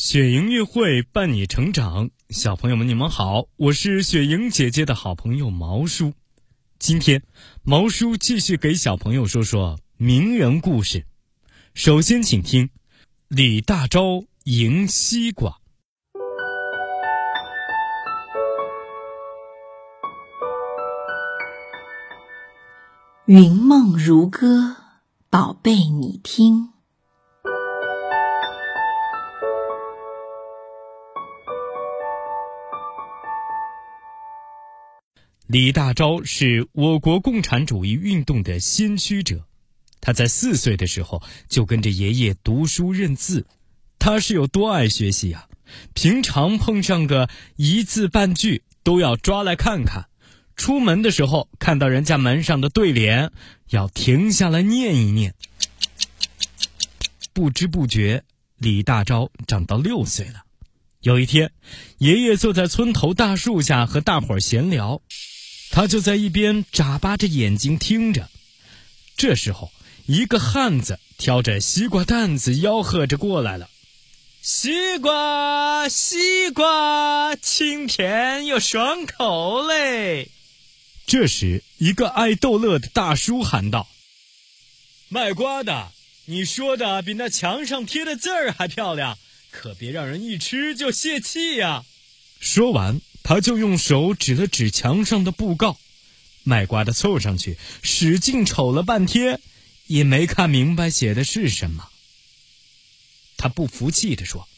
[0.00, 6.12] 雪莹音乐会伴你成长，小朋友们，你们好，我是雪莹姐姐的好朋友毛叔。
[6.78, 7.24] 今天，
[7.64, 11.04] 毛叔继续给小朋友说说名人故事。
[11.74, 12.70] 首先，请听
[13.26, 15.58] 李大钊迎西瓜。
[23.26, 24.76] 云梦如歌，
[25.28, 26.77] 宝贝，你听。
[35.48, 39.46] 李大钊是我国共产主义运动的先驱者，
[39.98, 43.46] 他在四岁的时候就跟着爷爷读书认字。
[43.98, 45.48] 他是有多爱学习呀？
[45.94, 50.10] 平常碰上个一字半句都要抓来看看，
[50.54, 53.32] 出门的时候看到人家门上的对联，
[53.70, 55.34] 要停下来念一念。
[57.32, 58.22] 不知不觉，
[58.58, 60.42] 李大钊长到六岁了。
[61.00, 61.52] 有一天，
[61.96, 65.00] 爷爷坐在村头大树下和大伙儿闲聊。
[65.78, 68.28] 他就在一边眨巴着眼睛听着。
[69.16, 69.70] 这时候，
[70.06, 73.70] 一个汉子挑着西瓜担子吆喝着过来了
[74.42, 80.30] ：“西瓜，西瓜，清甜又爽口嘞！”
[81.06, 83.86] 这时，一个爱逗乐的大叔喊道
[85.08, 85.92] ：“卖瓜的，
[86.24, 89.16] 你说的比那墙上贴的字儿还漂亮，
[89.52, 91.84] 可别让人一吃就泄气呀！”
[92.40, 93.00] 说完。
[93.28, 95.78] 他就用手指了指墙上的布告，
[96.44, 99.42] 卖瓜的凑上去，使劲瞅了半天，
[99.86, 101.90] 也没看明白写的是什么。
[103.36, 104.48] 他不服气地说：“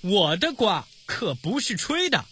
[0.00, 2.24] 我的瓜可不是吹的，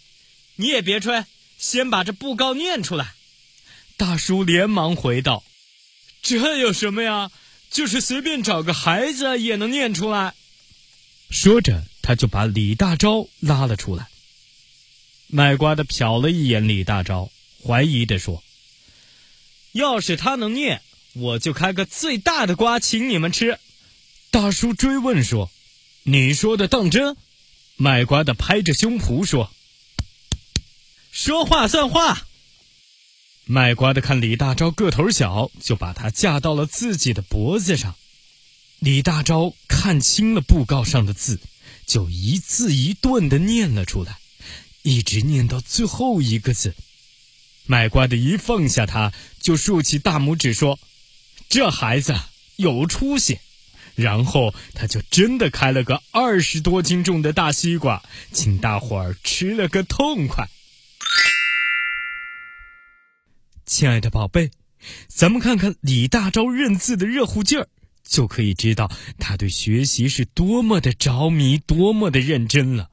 [0.55, 1.25] 你也别吹，
[1.59, 3.13] 先把这布告念出来。”
[3.97, 5.43] 大叔连忙回道
[6.23, 7.29] ：“这有什么呀？
[7.69, 10.33] 就是随便找个孩子也能念出来。”
[11.29, 14.07] 说着，他就把李大钊拉了出来。
[15.27, 17.29] 卖瓜的瞟了一眼李大钊，
[17.65, 18.43] 怀疑地说
[19.73, 20.81] ：“要是他能念，
[21.13, 23.59] 我就开个最大的瓜请你们吃。”
[24.31, 25.49] 大叔追问说
[26.03, 27.17] ：“你说的当真？”
[27.77, 29.51] 卖瓜的拍着胸脯说
[31.11, 32.27] ：“说话算话。”
[33.45, 37.95] 卖瓜的看李大钊个头小，就把他架到了自己的脖子上。
[38.79, 41.39] 李大钊看清了布告上的字，
[41.85, 44.19] 就一字一顿的念了出来。
[44.85, 46.75] 一直念到最后一个字，
[47.65, 50.77] 卖瓜的一放下他，就竖起大拇指说
[51.49, 52.13] ：“这孩子
[52.57, 53.39] 有出息。”
[53.95, 60.47] 然后他就真的开了个二十多斤重的大西瓜，请大伙儿吃了个痛快。
[63.65, 64.51] 亲爱的宝贝，
[65.07, 67.67] 咱们看看李大钊认字的热乎劲儿，
[68.07, 72.91] 就可以知道他对学习是多么的着迷，多么的认真了。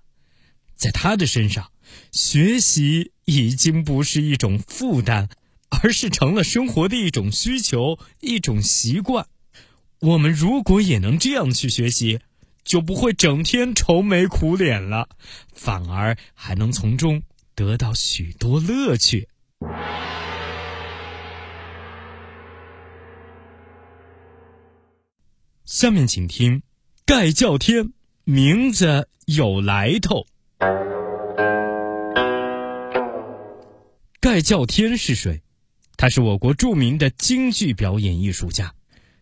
[0.75, 1.69] 在他的身上。
[2.11, 5.29] 学习已经不是一种负担，
[5.71, 9.27] 而是成了生活的一种需求、一种习惯。
[10.01, 12.21] 我们如果也能这样去学习，
[12.65, 15.09] 就不会整天愁眉苦脸了，
[15.53, 17.23] 反而还能从中
[17.55, 19.29] 得到许多乐趣。
[25.65, 26.63] 下面请听
[27.07, 27.93] 盖叫天，
[28.25, 30.27] 名字有来头。
[34.33, 35.43] 盖叫天是谁？
[35.99, 38.73] 他是我国著名的京剧表演艺术家，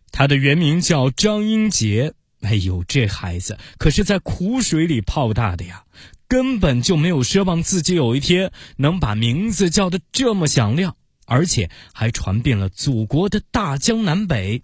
[0.09, 2.13] 他的原名叫张英杰。
[2.43, 5.83] 哎呦，这孩子可是在苦水里泡大的呀，
[6.29, 10.95] 根本就没有奢望自己有一天能把名字叫得这么响亮，
[11.25, 14.61] 而且还传遍了祖国的大江南北。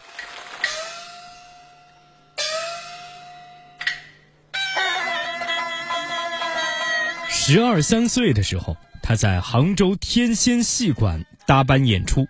[7.29, 8.77] 十二三岁的时候。
[9.07, 12.27] 他在杭州天仙戏馆搭班演出，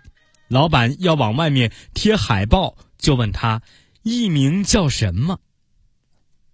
[0.48, 3.64] 老板要往外面贴海报，就问他
[4.04, 5.40] 艺名叫什么。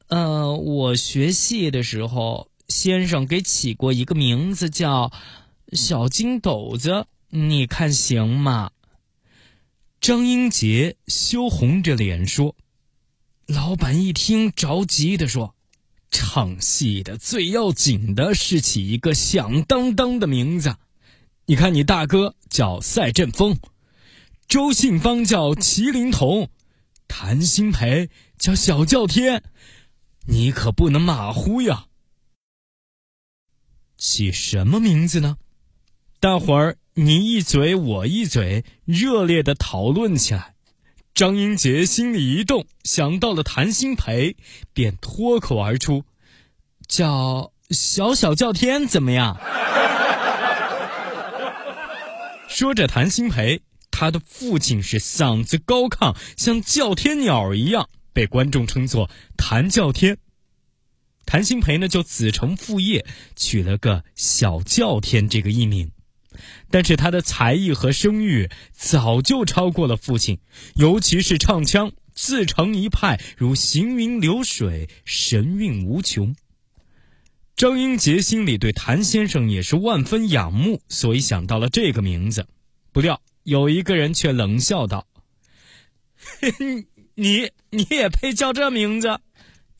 [0.08, 5.12] 呃，我学戏的时候，先生给起过一个名字叫
[5.74, 8.72] 小金斗子，你看行吗？
[10.00, 12.56] 张英杰羞红着脸说。
[13.46, 15.54] 老板一听着急的说。
[16.14, 20.78] 唱戏的最要紧的是起一个响当当的名字。
[21.48, 23.58] 你看，你大哥叫赛振峰，
[24.48, 26.50] 周信芳叫麒麟童，
[27.08, 29.44] 谭鑫培叫小叫天，
[30.28, 31.88] 你可不能马虎呀。
[33.98, 35.38] 起什么名字呢？
[36.20, 40.53] 大伙儿你一嘴我一嘴，热烈的讨论起来。
[41.14, 44.36] 张英杰心里一动，想到了谭鑫培，
[44.74, 46.06] 便脱口而出
[46.90, 49.40] ：“叫小小叫天怎么样？
[52.50, 53.62] 说着，谭鑫培
[53.92, 59.08] 他的父亲是嗓子高亢，像叫天鸟一样，被观众称作
[59.38, 60.18] 谭叫天。
[61.28, 63.06] 谭鑫培呢，就子承父业，
[63.36, 65.92] 取了个小叫天这个艺名。
[66.70, 70.40] 但是他的才艺和声誉早就超过了父亲，
[70.76, 76.36] 尤其是唱腔，自成一派，如行云流水，神韵无穷。
[77.56, 82.48] 张英杰心里对谭先生也是万分仰慕，所以想到了这个名字。
[82.92, 85.08] 不料有一个人却冷笑道
[87.16, 89.20] ：“你你也配叫这名字？”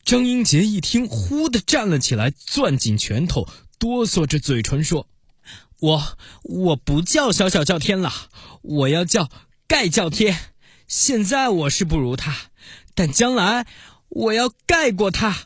[0.04, 3.48] 张英杰一听，忽地站了起来，攥紧拳头，
[3.78, 5.08] 哆嗦着嘴唇说。
[5.84, 8.10] 我我不叫小小叫天了，
[8.62, 9.28] 我要叫
[9.66, 10.52] 盖叫天。
[10.88, 12.34] 现在我是不如他，
[12.94, 13.66] 但将来
[14.08, 15.28] 我要盖过他。
[15.28, 15.36] 哇，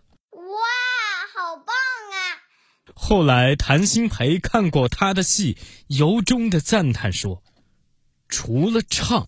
[1.35, 2.39] 好棒啊！
[2.95, 5.59] 后来谭鑫培看过他的戏，
[5.89, 7.43] 由衷的赞叹说
[8.29, 9.27] ：“除了唱，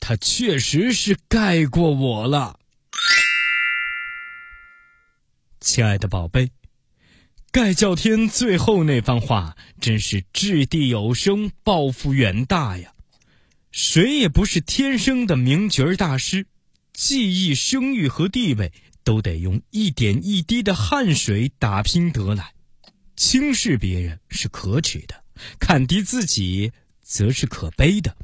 [0.00, 2.58] 他确实是盖过我了。”
[5.60, 6.55] 亲爱的宝贝。
[7.56, 12.92] 盖叫天最后那番话真是掷地有声，抱负远大呀！
[13.72, 16.46] 谁也不是天生的名角大师，
[16.92, 18.70] 技艺、声誉和地位
[19.02, 22.52] 都得用一点一滴的汗水打拼得来。
[23.16, 25.24] 轻视别人是可耻的，
[25.58, 28.14] 看低自己则是可悲的。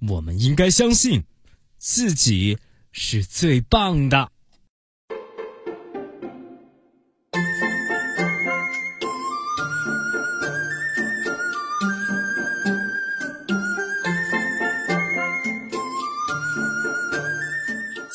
[0.00, 1.24] 我们应该相信，
[1.78, 2.58] 自己
[2.92, 4.30] 是最棒的。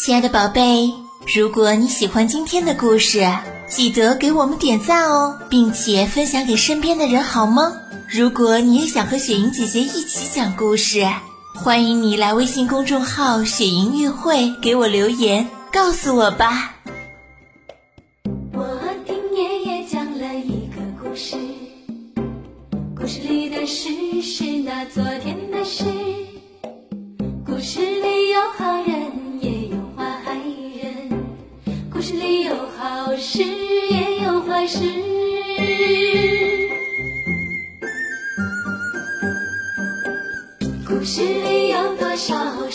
[0.05, 0.91] 亲爱的宝贝，
[1.33, 3.25] 如果你喜欢今天的故事，
[3.69, 7.71] 记得给我们点赞哦，并且分享给身边的人，好吗？
[8.09, 11.07] 如果你也想和雪莹姐姐一起讲故事，
[11.55, 16.75] 欢迎你来微信公众号“雪莹音乐会”给我留言，告诉我吧。
[18.51, 18.67] 我
[19.05, 21.38] 听爷爷讲了一个故事，
[22.94, 23.88] 故事里的事
[24.21, 25.85] 是那昨天的事，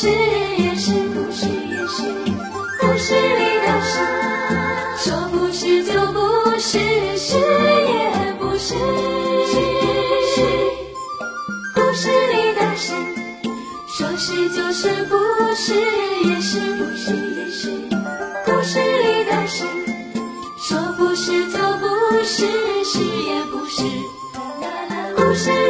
[0.00, 2.00] 是也是，不是也是，
[2.80, 3.92] 故事里的事，
[4.96, 6.18] 说不是就不
[6.58, 6.78] 是，
[7.18, 8.72] 是也不是。
[9.44, 9.54] 是
[10.32, 10.40] 是
[11.74, 12.94] 故事里的事，
[13.98, 15.14] 说是就是，不
[15.54, 15.74] 是
[16.24, 17.68] 也是，不是也是。
[18.46, 19.66] 故事里的事，
[20.66, 21.84] 说不是就不
[22.24, 22.46] 是，
[22.86, 23.82] 是也不是。
[25.14, 25.69] 故事里的事，